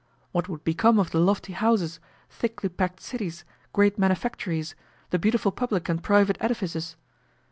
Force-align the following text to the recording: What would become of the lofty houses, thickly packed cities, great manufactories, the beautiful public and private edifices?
What 0.31 0.49
would 0.49 0.63
become 0.63 0.97
of 0.97 1.11
the 1.11 1.19
lofty 1.19 1.53
houses, 1.53 1.99
thickly 2.27 2.69
packed 2.69 3.01
cities, 3.01 3.45
great 3.71 3.99
manufactories, 3.99 4.73
the 5.11 5.19
beautiful 5.19 5.51
public 5.51 5.87
and 5.89 6.01
private 6.01 6.39
edifices? 6.39 6.95